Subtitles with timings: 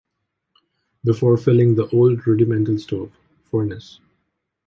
[1.03, 3.11] Before filling the old rudimental stove
[3.43, 3.99] (furnace).